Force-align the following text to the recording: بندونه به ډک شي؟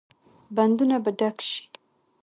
بندونه 0.55 0.97
به 1.03 1.11
ډک 1.19 1.37
شي؟ 1.47 1.61